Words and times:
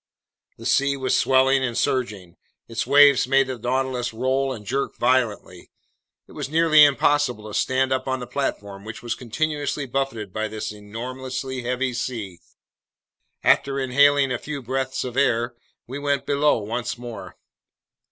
The 0.57 0.65
sea 0.65 0.97
was 0.97 1.15
swelling 1.15 1.63
and 1.63 1.77
surging. 1.77 2.35
Its 2.67 2.87
waves 2.87 3.27
made 3.27 3.45
the 3.45 3.59
Nautilus 3.59 4.11
roll 4.15 4.51
and 4.51 4.65
jerk 4.65 4.97
violently. 4.97 5.69
It 6.25 6.31
was 6.31 6.49
nearly 6.49 6.83
impossible 6.83 7.47
to 7.47 7.53
stand 7.53 7.93
up 7.93 8.07
on 8.07 8.19
the 8.19 8.25
platform, 8.25 8.83
which 8.83 9.03
was 9.03 9.13
continuously 9.13 9.85
buffeted 9.85 10.33
by 10.33 10.47
this 10.47 10.71
enormously 10.71 11.61
heavy 11.61 11.93
sea. 11.93 12.39
After 13.43 13.79
inhaling 13.79 14.31
a 14.31 14.39
few 14.39 14.63
breaths 14.63 15.03
of 15.03 15.15
air, 15.17 15.53
we 15.85 15.99
went 15.99 16.25
below 16.25 16.57
once 16.57 16.97
more. 16.97 17.37